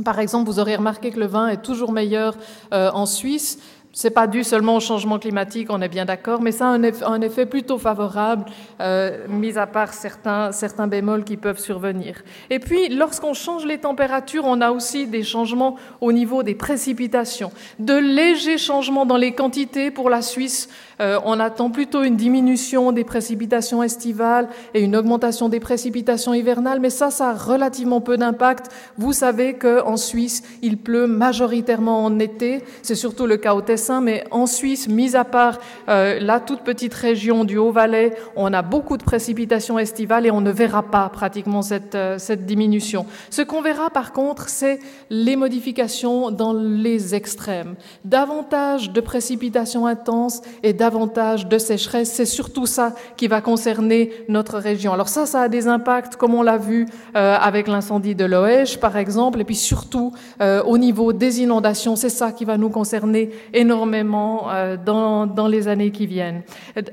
Par 0.04 0.20
exemple, 0.20 0.50
vous 0.50 0.60
aurez 0.60 0.76
remarqué 0.76 1.12
que 1.12 1.20
le 1.20 1.26
vin 1.26 1.48
est 1.48 1.62
toujours 1.62 1.92
meilleur 1.92 2.36
euh, 2.74 2.90
en 2.94 3.06
Suisse. 3.06 3.60
C'est 3.92 4.12
pas 4.12 4.28
dû 4.28 4.44
seulement 4.44 4.76
au 4.76 4.80
changement 4.80 5.18
climatique, 5.18 5.68
on 5.72 5.82
est 5.82 5.90
bien 5.90 6.06
d'accord, 6.06 6.42
mais 6.42 6.52
ça 6.52 6.68
a 6.68 6.70
un 6.70 7.22
effet, 7.22 7.48
plutôt 7.48 7.80
favorable, 7.80 8.46
euh, 8.80 9.26
mis 9.28 9.58
à 9.58 9.66
part 9.66 9.94
certains, 9.94 10.52
certains 10.52 10.86
bémols 10.86 11.24
qui 11.24 11.38
peuvent 11.38 11.58
survenir. 11.58 12.22
Et 12.52 12.60
puis, 12.60 12.90
lorsqu'on 12.90 13.34
change 13.34 13.66
les 13.66 13.80
températures, 13.80 14.46
on 14.46 14.62
a 14.62 14.70
aussi 14.70 15.08
des 15.08 15.24
changements 15.24 15.76
au 16.02 16.12
niveau 16.12 16.44
des 16.44 16.54
précipitations, 16.54 17.52
de 17.80 17.96
légers 17.96 18.60
changements 18.60 19.08
dans 19.08 19.18
les 19.18 19.34
quantités 19.34 19.90
pour 19.90 20.12
la 20.12 20.22
Suisse 20.22 20.70
Euh, 21.02 21.20
on 21.24 21.40
attend 21.40 21.70
plutôt 21.70 22.04
une 22.04 22.18
diminution 22.18 22.92
des 22.92 23.04
précipitations 23.04 23.82
estivales 23.82 24.50
et 24.74 24.82
une 24.82 24.96
augmentation 24.96 25.50
des 25.50 25.60
précipitations 25.60 26.34
hivernales, 26.34 26.80
mais 26.80 26.90
ça, 26.90 27.10
ça 27.10 27.30
a 27.30 27.34
relativement 27.34 28.02
peu 28.02 28.18
d'impact. 28.18 28.68
Vous 28.98 29.14
savez 29.14 29.54
qu'en 29.54 29.98
Suisse, 29.98 30.44
il 30.62 30.78
pleut 30.78 31.08
majoritairement 31.08 32.04
en 32.04 32.20
été. 32.20 32.64
C'est 32.82 32.96
surtout 32.96 33.28
le 33.28 33.38
cas 33.38 33.54
au 33.54 33.62
Tessin, 33.62 34.02
mais 34.02 34.26
en 34.32 34.46
Suisse, 34.46 34.88
mis 34.88 35.16
à 35.16 35.24
part 35.24 35.60
euh, 35.88 36.20
la 36.20 36.40
toute 36.40 36.62
petite 36.62 36.94
région 36.94 37.46
du 37.46 37.58
Haut-Valais, 37.58 38.14
on 38.36 38.54
a 38.54 38.62
beaucoup 38.62 38.98
de 38.98 39.04
précipitations 39.04 39.80
estivales 39.80 40.26
et 40.26 40.32
on 40.32 40.42
ne 40.42 40.52
verra 40.52 40.84
pas 40.84 41.08
pratiquement 41.10 41.62
cette, 41.62 41.96
euh, 41.96 42.18
cette 42.18 42.46
diminution. 42.46 43.06
Ce 43.30 43.42
qu'on 43.42 43.62
verra 43.62 43.90
par 43.90 44.12
contre, 44.12 44.50
c'est 44.50 44.80
les 45.10 45.36
modifications 45.36 46.32
dans 46.32 46.54
les 46.54 47.16
extrêmes. 47.16 47.76
Davantage 48.04 48.92
de 48.92 49.02
précipitations 49.02 49.86
intenses 49.86 50.42
et 50.64 50.74
de 50.90 51.58
sécheresse, 51.58 52.12
c'est 52.12 52.26
surtout 52.26 52.66
ça 52.66 52.94
qui 53.16 53.28
va 53.28 53.42
concerner 53.42 54.12
notre 54.28 54.58
région. 54.58 54.94
Alors 54.94 55.10
ça, 55.10 55.26
ça 55.26 55.42
a 55.42 55.50
des 55.50 55.68
impacts, 55.68 56.16
comme 56.16 56.34
on 56.34 56.42
l'a 56.42 56.58
vu 56.58 56.88
euh, 57.16 57.36
avec 57.40 57.68
l'incendie 57.68 58.16
de 58.16 58.26
Loège, 58.26 58.80
par 58.80 58.98
exemple, 58.98 59.42
et 59.42 59.44
puis 59.44 59.56
surtout 59.56 60.12
euh, 60.42 60.64
au 60.64 60.78
niveau 60.78 61.14
des 61.14 61.42
inondations, 61.42 61.96
c'est 61.96 62.10
ça 62.10 62.32
qui 62.32 62.46
va 62.46 62.58
nous 62.58 62.70
concerner 62.70 63.30
énormément 63.54 64.48
euh, 64.50 64.78
dans, 64.78 65.26
dans 65.26 65.48
les 65.48 65.68
années 65.68 65.92
qui 65.92 66.08
viennent. 66.08 66.42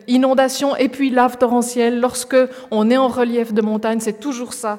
Inondations 0.09 0.77
et 0.77 0.89
puis 0.89 1.11
lave 1.11 1.39
torrentielle, 1.39 2.01
lorsque 2.01 2.37
on 2.71 2.91
est 2.91 2.97
en 2.97 3.09
relief 3.09 3.53
de 3.53 3.63
montagne, 3.63 4.01
c'est 4.01 4.21
toujours 4.21 4.53
ça 4.53 4.79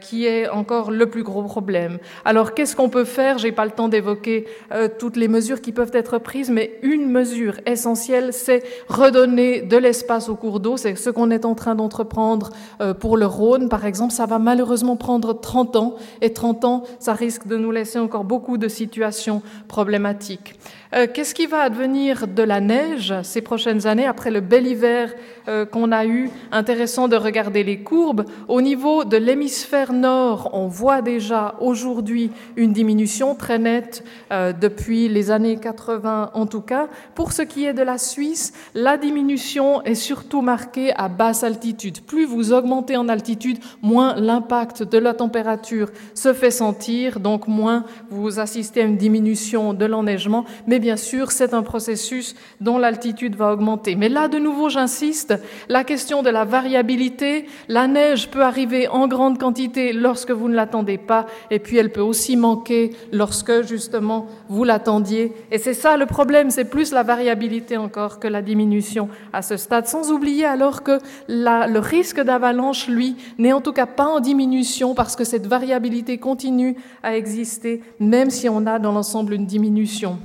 qui 0.00 0.26
est 0.26 0.48
encore 0.48 0.90
le 0.90 1.06
plus 1.08 1.22
gros 1.22 1.42
problème. 1.42 1.98
Alors 2.24 2.54
qu'est-ce 2.54 2.74
qu'on 2.74 2.88
peut 2.88 3.04
faire? 3.04 3.38
J'ai 3.38 3.52
pas 3.52 3.64
le 3.64 3.70
temps 3.70 3.88
d'évoquer 3.88 4.46
toutes 4.98 5.16
les 5.16 5.28
mesures 5.28 5.60
qui 5.60 5.72
peuvent 5.72 5.90
être 5.94 6.18
prises, 6.18 6.50
mais 6.50 6.78
une 6.82 7.08
mesure 7.10 7.60
essentielle, 7.66 8.32
c'est 8.32 8.49
redonner 8.88 9.62
de 9.62 9.76
l'espace 9.76 10.28
au 10.28 10.34
cours 10.34 10.60
d'eau. 10.60 10.76
C'est 10.76 10.94
ce 10.96 11.10
qu'on 11.10 11.30
est 11.30 11.44
en 11.44 11.54
train 11.54 11.74
d'entreprendre 11.74 12.50
euh, 12.80 12.94
pour 12.94 13.16
le 13.16 13.26
Rhône, 13.26 13.68
par 13.68 13.84
exemple. 13.84 14.12
Ça 14.12 14.26
va 14.26 14.38
malheureusement 14.38 14.96
prendre 14.96 15.38
30 15.38 15.76
ans, 15.76 15.94
et 16.20 16.32
30 16.32 16.64
ans, 16.64 16.82
ça 16.98 17.12
risque 17.12 17.46
de 17.46 17.56
nous 17.56 17.70
laisser 17.70 17.98
encore 17.98 18.24
beaucoup 18.24 18.58
de 18.58 18.68
situations 18.68 19.42
problématiques. 19.68 20.54
Euh, 20.92 21.06
qu'est-ce 21.12 21.36
qui 21.36 21.46
va 21.46 21.60
advenir 21.60 22.26
de 22.26 22.42
la 22.42 22.60
neige 22.60 23.14
ces 23.22 23.42
prochaines 23.42 23.86
années 23.86 24.06
après 24.06 24.32
le 24.32 24.40
bel 24.40 24.66
hiver 24.66 25.12
euh, 25.46 25.64
qu'on 25.64 25.92
a 25.92 26.04
eu? 26.04 26.30
Intéressant 26.50 27.06
de 27.06 27.14
regarder 27.14 27.62
les 27.62 27.82
courbes. 27.84 28.24
Au 28.48 28.60
niveau 28.60 29.04
de 29.04 29.16
l'hémisphère 29.16 29.92
nord, 29.92 30.50
on 30.52 30.66
voit 30.66 31.00
déjà 31.00 31.54
aujourd'hui 31.60 32.32
une 32.56 32.72
diminution 32.72 33.36
très 33.36 33.58
nette 33.58 34.04
depuis 34.30 35.08
les 35.08 35.30
années 35.30 35.58
80 35.58 36.30
en 36.34 36.46
tout 36.46 36.60
cas. 36.60 36.88
Pour 37.14 37.32
ce 37.32 37.42
qui 37.42 37.64
est 37.64 37.74
de 37.74 37.82
la 37.82 37.98
Suisse, 37.98 38.39
la 38.74 38.96
diminution 38.96 39.82
est 39.82 39.94
surtout 39.94 40.42
marquée 40.42 40.92
à 40.96 41.08
basse 41.08 41.44
altitude. 41.44 42.00
Plus 42.02 42.24
vous 42.24 42.52
augmentez 42.52 42.96
en 42.96 43.08
altitude, 43.08 43.58
moins 43.82 44.14
l'impact 44.16 44.82
de 44.82 44.98
la 44.98 45.14
température 45.14 45.90
se 46.14 46.32
fait 46.32 46.50
sentir, 46.50 47.20
donc 47.20 47.48
moins 47.48 47.84
vous 48.10 48.40
assistez 48.40 48.82
à 48.82 48.84
une 48.84 48.96
diminution 48.96 49.74
de 49.74 49.84
l'enneigement. 49.84 50.44
Mais 50.66 50.78
bien 50.78 50.96
sûr, 50.96 51.32
c'est 51.32 51.54
un 51.54 51.62
processus 51.62 52.34
dont 52.60 52.78
l'altitude 52.78 53.36
va 53.36 53.52
augmenter. 53.52 53.94
Mais 53.96 54.08
là, 54.08 54.28
de 54.28 54.38
nouveau, 54.38 54.68
j'insiste, 54.68 55.34
la 55.68 55.84
question 55.84 56.22
de 56.22 56.30
la 56.30 56.44
variabilité, 56.44 57.46
la 57.68 57.86
neige 57.86 58.28
peut 58.30 58.42
arriver 58.42 58.88
en 58.88 59.08
grande 59.08 59.38
quantité 59.38 59.92
lorsque 59.92 60.30
vous 60.30 60.48
ne 60.48 60.54
l'attendez 60.54 60.98
pas, 60.98 61.26
et 61.50 61.58
puis 61.58 61.76
elle 61.76 61.92
peut 61.92 62.00
aussi 62.00 62.36
manquer 62.36 62.90
lorsque, 63.12 63.62
justement, 63.62 64.26
vous 64.48 64.64
l'attendiez. 64.64 65.32
Et 65.50 65.58
c'est 65.58 65.74
ça 65.74 65.96
le 65.96 66.06
problème, 66.06 66.50
c'est 66.50 66.64
plus 66.64 66.92
la 66.92 67.02
variabilité 67.02 67.76
encore 67.76 68.20
que 68.20 68.28
la 68.30 68.42
diminution 68.42 69.08
à 69.32 69.42
ce 69.42 69.56
stade, 69.56 69.86
sans 69.86 70.10
oublier 70.10 70.44
alors 70.44 70.82
que 70.82 70.98
le 71.28 71.78
risque 71.78 72.20
d'avalanche, 72.20 72.88
lui, 72.88 73.16
n'est 73.38 73.52
en 73.52 73.60
tout 73.60 73.72
cas 73.72 73.86
pas 73.86 74.06
en 74.06 74.20
diminution 74.20 74.94
parce 74.94 75.16
que 75.16 75.24
cette 75.24 75.46
variabilité 75.46 76.18
continue 76.18 76.76
à 77.02 77.16
exister, 77.16 77.82
même 77.98 78.30
si 78.30 78.48
on 78.48 78.66
a 78.66 78.78
dans 78.78 78.92
l'ensemble 78.92 79.34
une 79.34 79.46
diminution. 79.46 80.18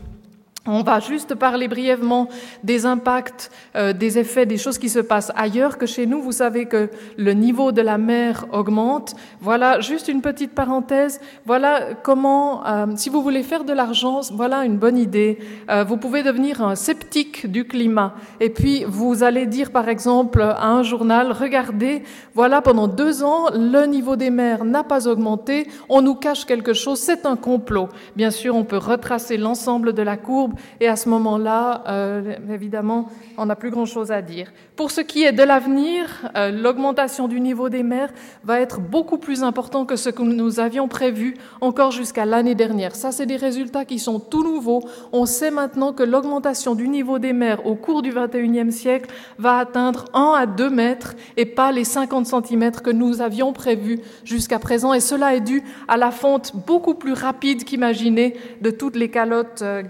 On 0.68 0.82
va 0.82 1.00
juste 1.00 1.36
parler 1.36 1.68
brièvement 1.68 2.28
des 2.64 2.88
impacts, 2.88 3.52
euh, 3.76 3.94
des 3.94 4.18
effets, 4.18 4.48
des 4.48 4.58
choses 4.58 4.80
qui 4.80 4.90
se 4.90 4.98
passent 4.98 5.32
ailleurs 5.36 5.78
que 5.78 5.86
chez 5.86 6.08
nous. 6.08 6.24
Vous 6.24 6.32
savez 6.32 6.66
que 6.66 6.90
le 7.18 7.34
niveau 7.34 7.72
de 7.72 7.84
la 7.84 8.00
mer 8.00 8.48
augmente. 8.52 9.14
Voilà, 9.42 9.80
juste 9.80 10.08
une 10.08 10.24
petite 10.24 10.56
parenthèse. 10.56 11.22
Voilà 11.46 11.94
comment, 12.02 12.66
euh, 12.66 12.88
si 12.96 13.12
vous 13.12 13.22
voulez 13.22 13.44
faire 13.44 13.64
de 13.64 13.74
l'argent, 13.74 14.22
voilà 14.34 14.66
une 14.66 14.78
bonne 14.78 14.98
idée. 14.98 15.38
Euh, 15.70 15.84
vous 15.84 15.98
pouvez 15.98 16.24
devenir 16.24 16.64
un 16.64 16.74
sceptique 16.74 17.46
du 17.46 17.66
climat. 17.66 18.16
Et 18.40 18.50
puis, 18.50 18.86
vous 18.88 19.22
allez 19.22 19.46
dire, 19.46 19.70
par 19.70 19.88
exemple, 19.88 20.42
à 20.42 20.68
un 20.68 20.82
journal, 20.82 21.32
regardez, 21.32 22.02
voilà, 22.34 22.64
pendant 22.64 22.88
deux 22.88 23.22
ans, 23.22 23.50
le 23.54 23.86
niveau 23.86 24.16
des 24.16 24.32
mers 24.32 24.66
n'a 24.66 24.84
pas 24.84 25.08
augmenté. 25.08 25.68
On 25.90 26.02
nous 26.02 26.16
cache 26.16 26.44
quelque 26.44 26.74
chose. 26.74 27.00
C'est 27.00 27.28
un 27.28 27.36
complot. 27.36 27.90
Bien 28.16 28.32
sûr, 28.32 28.56
on 28.56 28.64
peut 28.64 28.78
retracer 28.78 29.38
l'ensemble 29.38 29.94
de 29.94 30.02
la 30.02 30.18
courbe 30.18 30.55
et 30.80 30.88
à 30.88 30.96
ce 30.96 31.10
moment-là, 31.10 31.84
euh, 31.88 32.36
évidemment, 32.52 33.10
on 33.38 33.46
n'a 33.46 33.56
plus 33.56 33.72
grand-chose 33.72 34.12
à 34.12 34.22
dire. 34.22 34.52
Pour 34.76 34.92
ce 34.92 35.02
qui 35.02 35.24
est 35.24 35.32
de 35.32 35.44
l'avenir, 35.44 36.30
euh, 36.36 36.52
l'augmentation 36.52 37.28
du 37.28 37.40
niveau 37.40 37.70
des 37.70 37.84
mers 37.84 38.10
va 38.44 38.60
être 38.60 38.80
beaucoup 38.82 39.18
plus 39.18 39.44
important 39.44 39.86
que 39.86 39.96
ce 39.96 40.10
que 40.10 40.22
nous 40.22 40.60
avions 40.60 40.88
prévu 40.88 41.36
encore 41.62 41.92
jusqu'à 41.92 42.26
l'année 42.26 42.56
dernière. 42.56 42.96
Ça, 42.96 43.12
c'est 43.12 43.26
des 43.26 43.36
résultats 43.38 43.86
qui 43.86 44.00
sont 44.00 44.20
tout 44.20 44.44
nouveaux. 44.44 44.84
On 45.14 45.26
sait 45.26 45.52
maintenant 45.52 45.94
que 45.94 46.04
l'augmentation 46.04 46.76
du 46.76 46.88
niveau 46.88 47.20
des 47.20 47.34
mers 47.34 47.66
au 47.66 47.76
cours 47.76 48.02
du 48.02 48.12
21e 48.12 48.72
siècle 48.72 49.10
va 49.38 49.58
atteindre 49.58 50.06
1 50.14 50.34
à 50.38 50.46
2 50.46 50.70
mètres 50.70 51.16
et 51.38 51.46
pas 51.46 51.72
les 51.72 51.84
50 51.84 52.26
cm 52.26 52.72
que 52.72 52.90
nous 52.90 53.22
avions 53.22 53.54
prévus 53.54 54.00
jusqu'à 54.24 54.60
présent. 54.60 54.94
Et 54.94 55.00
cela 55.00 55.36
est 55.36 55.42
dû 55.42 55.64
à 55.88 55.98
la 55.98 56.12
fonte 56.12 56.54
beaucoup 56.56 56.96
plus 56.96 57.14
rapide 57.14 57.64
qu'imaginé 57.64 58.36
de 58.62 58.70
toutes 58.70 58.96
les 58.96 59.10
calottes 59.10 59.62
euh, 59.62 59.82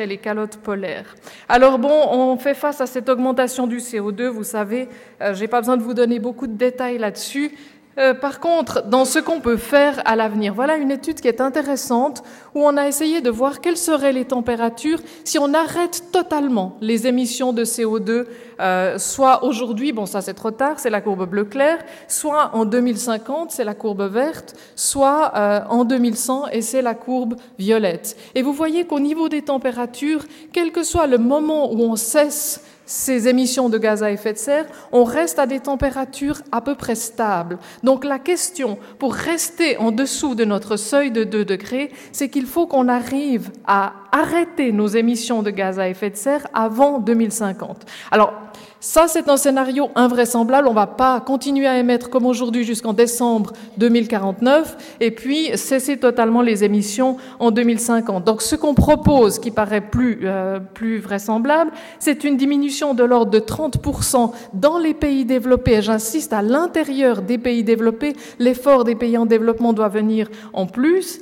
et 0.00 0.06
les 0.06 0.18
calottes 0.18 0.56
polaires. 0.56 1.14
Alors 1.48 1.78
bon, 1.78 1.92
on 2.10 2.36
fait 2.36 2.54
face 2.54 2.80
à 2.80 2.86
cette 2.86 3.08
augmentation 3.08 3.66
du 3.66 3.78
CO2, 3.78 4.26
vous 4.26 4.44
savez, 4.44 4.88
euh, 5.20 5.34
je 5.34 5.40
n'ai 5.40 5.48
pas 5.48 5.60
besoin 5.60 5.76
de 5.76 5.82
vous 5.82 5.94
donner 5.94 6.18
beaucoup 6.18 6.46
de 6.46 6.56
détails 6.56 6.98
là-dessus. 6.98 7.52
Euh, 7.98 8.14
par 8.14 8.40
contre, 8.40 8.84
dans 8.88 9.04
ce 9.04 9.18
qu'on 9.18 9.40
peut 9.40 9.58
faire 9.58 10.00
à 10.06 10.16
l'avenir, 10.16 10.54
voilà 10.54 10.76
une 10.76 10.90
étude 10.90 11.20
qui 11.20 11.28
est 11.28 11.42
intéressante 11.42 12.22
où 12.54 12.62
on 12.62 12.76
a 12.78 12.88
essayé 12.88 13.20
de 13.20 13.28
voir 13.28 13.60
quelles 13.60 13.76
seraient 13.76 14.14
les 14.14 14.24
températures 14.24 15.00
si 15.24 15.38
on 15.38 15.52
arrête 15.52 16.04
totalement 16.10 16.76
les 16.80 17.06
émissions 17.06 17.52
de 17.52 17.64
CO2, 17.64 18.24
euh, 18.60 18.98
soit 18.98 19.44
aujourd'hui, 19.44 19.92
bon 19.92 20.06
ça 20.06 20.22
c'est 20.22 20.34
trop 20.34 20.50
tard, 20.50 20.78
c'est 20.78 20.88
la 20.88 21.02
courbe 21.02 21.28
bleu 21.28 21.44
clair, 21.44 21.78
soit 22.08 22.50
en 22.54 22.64
2050, 22.64 23.50
c'est 23.50 23.64
la 23.64 23.74
courbe 23.74 24.10
verte, 24.10 24.54
soit 24.74 25.32
euh, 25.36 25.60
en 25.68 25.84
2100 25.84 26.48
et 26.48 26.62
c'est 26.62 26.82
la 26.82 26.94
courbe 26.94 27.36
violette. 27.58 28.16
Et 28.34 28.42
vous 28.42 28.54
voyez 28.54 28.86
qu'au 28.86 29.00
niveau 29.00 29.28
des 29.28 29.42
températures, 29.42 30.24
quel 30.52 30.72
que 30.72 30.82
soit 30.82 31.06
le 31.06 31.18
moment 31.18 31.70
où 31.72 31.80
on 31.82 31.96
cesse 31.96 32.62
ces 32.86 33.28
émissions 33.28 33.68
de 33.68 33.78
gaz 33.78 34.02
à 34.02 34.10
effet 34.10 34.32
de 34.32 34.38
serre, 34.38 34.66
on 34.92 35.04
reste 35.04 35.38
à 35.38 35.46
des 35.46 35.60
températures 35.60 36.42
à 36.50 36.60
peu 36.60 36.74
près 36.74 36.94
stables. 36.94 37.58
Donc 37.82 38.04
la 38.04 38.18
question 38.18 38.78
pour 38.98 39.14
rester 39.14 39.76
en 39.78 39.92
dessous 39.92 40.34
de 40.34 40.44
notre 40.44 40.76
seuil 40.76 41.10
de 41.10 41.24
2 41.24 41.44
degrés, 41.44 41.90
c'est 42.12 42.28
qu'il 42.28 42.46
faut 42.46 42.66
qu'on 42.66 42.88
arrive 42.88 43.50
à 43.66 43.92
arrêter 44.12 44.72
nos 44.72 44.88
émissions 44.88 45.42
de 45.42 45.50
gaz 45.50 45.78
à 45.78 45.88
effet 45.88 46.10
de 46.10 46.16
serre 46.16 46.46
avant 46.52 46.98
2050. 46.98 47.86
Alors, 48.10 48.34
ça, 48.82 49.06
c'est 49.06 49.28
un 49.28 49.36
scénario 49.36 49.90
invraisemblable. 49.94 50.66
On 50.66 50.72
ne 50.72 50.74
va 50.74 50.88
pas 50.88 51.20
continuer 51.20 51.68
à 51.68 51.78
émettre 51.78 52.10
comme 52.10 52.26
aujourd'hui 52.26 52.64
jusqu'en 52.64 52.92
décembre 52.92 53.52
2049 53.76 54.96
et 54.98 55.12
puis 55.12 55.56
cesser 55.56 55.98
totalement 55.98 56.42
les 56.42 56.64
émissions 56.64 57.16
en 57.38 57.52
2050. 57.52 58.24
Donc, 58.24 58.42
ce 58.42 58.56
qu'on 58.56 58.74
propose, 58.74 59.38
qui 59.38 59.52
paraît 59.52 59.82
plus, 59.82 60.22
euh, 60.24 60.58
plus 60.58 60.98
vraisemblable, 60.98 61.70
c'est 62.00 62.24
une 62.24 62.36
diminution 62.36 62.92
de 62.92 63.04
l'ordre 63.04 63.30
de 63.30 63.38
30% 63.38 64.32
dans 64.52 64.78
les 64.78 64.94
pays 64.94 65.24
développés. 65.24 65.80
J'insiste, 65.80 66.32
à 66.32 66.42
l'intérieur 66.42 67.22
des 67.22 67.38
pays 67.38 67.62
développés, 67.62 68.16
l'effort 68.40 68.82
des 68.82 68.96
pays 68.96 69.16
en 69.16 69.26
développement 69.26 69.72
doit 69.72 69.90
venir 69.90 70.28
en 70.54 70.66
plus. 70.66 71.20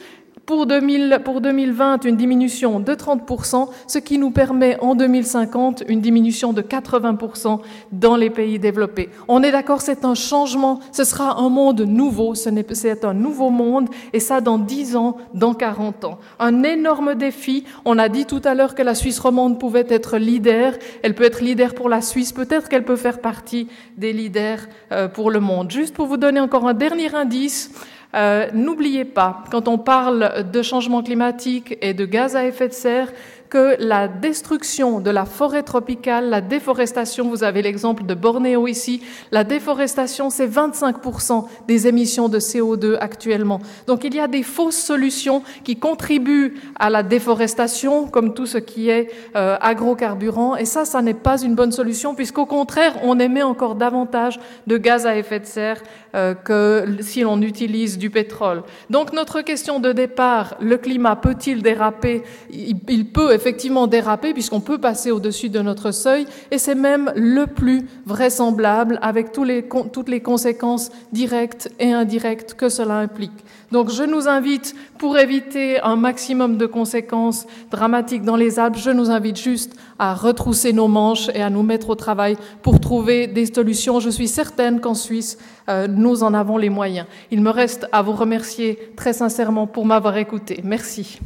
Pour, 0.51 0.67
2000, 0.67 1.21
pour 1.25 1.41
2020, 1.41 2.07
une 2.07 2.17
diminution 2.17 2.81
de 2.81 2.93
30%, 2.93 3.69
ce 3.87 3.99
qui 3.99 4.19
nous 4.19 4.33
permet 4.33 4.77
en 4.81 4.97
2050 4.97 5.85
une 5.87 6.01
diminution 6.01 6.53
de 6.53 6.61
80% 6.61 7.61
dans 7.93 8.17
les 8.17 8.31
pays 8.31 8.59
développés. 8.59 9.11
On 9.29 9.45
est 9.45 9.53
d'accord, 9.53 9.81
c'est 9.81 10.05
un 10.05 10.17
changement, 10.17 10.81
ce 10.91 11.05
sera 11.05 11.39
un 11.39 11.51
monde 11.51 11.83
nouveau, 11.83 12.35
c'est 12.35 13.05
un 13.05 13.15
nouveau 13.15 13.51
monde, 13.51 13.91
et 14.13 14.19
ça 14.19 14.41
dans 14.41 14.59
10 14.59 14.97
ans, 14.97 15.19
dans 15.35 15.55
40 15.55 16.05
ans. 16.05 16.19
Un 16.41 16.65
énorme 16.65 17.15
défi. 17.15 17.63
On 17.85 17.97
a 17.97 18.09
dit 18.09 18.27
tout 18.27 18.43
à 18.43 18.57
l'heure 18.57 18.75
que 18.75 18.83
la 18.83 18.97
Suisse 18.97 19.21
romande 19.21 19.61
pouvait 19.61 19.87
être 19.89 20.19
leader, 20.19 20.73
elle 21.05 21.15
peut 21.15 21.23
être 21.23 21.43
leader 21.43 21.75
pour 21.77 21.89
la 21.89 22.03
Suisse, 22.03 22.33
peut-être 22.33 22.69
qu'elle 22.69 22.85
peut 22.85 22.97
faire 22.97 23.21
partie 23.21 23.69
des 23.97 24.13
leaders 24.13 24.67
euh, 24.91 25.07
pour 25.07 25.31
le 25.31 25.39
monde. 25.39 25.71
Juste 25.71 25.95
pour 25.95 26.09
vous 26.09 26.17
donner 26.17 26.41
encore 26.41 26.67
un 26.67 26.75
dernier 26.75 27.15
indice, 27.15 27.71
euh, 28.15 28.49
n'oubliez 28.53 29.05
pas, 29.05 29.45
quand 29.51 29.69
on 29.69 29.79
parle 29.79 30.51
de 30.51 30.63
changement 30.63 31.03
climatique 31.03 31.79
et 31.81 31.95
de 31.95 32.05
gaz 32.05 32.35
à 32.35 32.45
effet 32.45 32.69
de 32.69 32.73
serre, 32.73 33.13
que 33.51 33.77
la 33.81 34.09
destruction 34.09 35.01
de 35.01 35.11
la 35.11 35.25
forêt 35.25 35.65
tropicale, 35.65 36.31
la 36.31 36.41
déforestation, 36.41 37.29
vous 37.29 37.43
avez 37.43 37.63
l'exemple 37.63 38.05
de 38.07 38.15
Bornéo 38.15 38.69
ici, 38.69 39.03
la 39.33 39.45
déforestation, 39.45 40.31
c'est 40.31 40.47
25% 40.47 41.47
des 41.67 41.89
émissions 41.89 42.29
de 42.29 42.39
CO2 42.39 42.97
actuellement. 43.01 43.61
Donc 43.89 44.05
il 44.05 44.15
y 44.15 44.21
a 44.21 44.29
des 44.29 44.45
fausses 44.45 44.77
solutions 44.77 45.43
qui 45.65 45.77
contribuent 45.77 46.55
à 46.79 46.89
la 46.91 47.03
déforestation, 47.03 48.07
comme 48.07 48.35
tout 48.35 48.47
ce 48.47 48.59
qui 48.59 48.89
est 48.89 49.11
euh, 49.37 49.57
agrocarburant, 49.61 50.57
et 50.57 50.65
ça, 50.65 50.85
ça 50.85 51.03
n'est 51.03 51.13
pas 51.13 51.43
une 51.43 51.57
bonne 51.57 51.73
solution, 51.73 52.15
puisqu'au 52.15 52.47
contraire, 52.47 52.95
on 53.03 53.19
émet 53.19 53.43
encore 53.43 53.75
davantage 53.75 54.39
de 54.69 54.77
gaz 54.77 55.07
à 55.07 55.17
effet 55.17 55.41
de 55.41 55.47
serre 55.47 55.83
euh, 56.15 56.35
que 56.35 56.87
si 57.01 57.23
l'on 57.23 57.41
utilise 57.43 57.99
du 57.99 58.11
pétrole. 58.11 58.63
Donc 58.91 59.13
notre 59.13 59.43
question 59.43 59.81
de 59.81 59.93
départ, 59.93 60.55
le 60.61 60.77
climat 60.77 61.17
peut-il 61.17 61.63
déraper? 61.63 62.23
Il, 62.51 63.07
peut 63.07 63.33
effectivement 63.41 63.87
déraper 63.87 64.35
puisqu'on 64.35 64.61
peut 64.61 64.77
passer 64.77 65.11
au-dessus 65.11 65.49
de 65.49 65.61
notre 65.61 65.93
seuil 65.93 66.27
et 66.51 66.59
c'est 66.59 66.75
même 66.75 67.11
le 67.17 67.47
plus 67.47 67.87
vraisemblable 68.05 68.99
avec 69.01 69.33
toutes 69.33 70.09
les 70.09 70.21
conséquences 70.21 70.91
directes 71.11 71.71
et 71.79 71.91
indirectes 71.93 72.53
que 72.53 72.69
cela 72.69 72.99
implique. 72.99 73.33
Donc 73.73 73.91
je 73.91 74.03
nous 74.03 74.29
invite, 74.29 74.75
pour 74.99 75.17
éviter 75.17 75.81
un 75.81 75.97
maximum 75.97 76.59
de 76.59 76.67
conséquences 76.67 77.47
dramatiques 77.71 78.25
dans 78.25 78.37
les 78.37 78.59
Alpes, 78.59 78.77
je 78.77 78.91
nous 78.91 79.11
invite 79.11 79.39
juste 79.39 79.75
à 79.99 80.13
retrousser 80.13 80.75
nos 80.75 80.89
manches 80.89 81.31
et 81.35 81.43
à 81.43 81.49
nous 81.49 81.63
mettre 81.63 81.89
au 81.89 81.95
travail 81.95 82.37
pour 82.63 82.79
trouver 82.79 83.27
des 83.27 83.47
solutions. 83.47 84.01
Je 84.01 84.11
suis 84.11 84.29
certaine 84.29 84.81
qu'en 84.81 84.95
Suisse, 84.95 85.39
euh, 85.69 85.87
nous 85.87 86.23
en 86.23 86.35
avons 86.35 86.59
les 86.59 86.71
moyens. 86.71 87.07
Il 87.31 87.41
me 87.41 87.51
reste 87.51 87.87
à 87.93 88.03
vous 88.03 88.13
remercier 88.13 88.93
très 88.97 89.15
sincèrement 89.15 89.67
pour 89.67 89.87
m'avoir 89.87 90.17
écouté. 90.17 90.61
Merci. 90.63 91.21